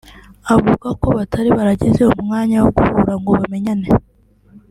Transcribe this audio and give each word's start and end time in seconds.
avuga 0.53 0.87
ko 1.01 1.07
batari 1.17 1.49
baragize 1.57 2.01
umwanya 2.21 2.57
wo 2.63 2.69
guhura 2.77 3.13
ngo 3.19 3.29
bamenyane 3.39 3.87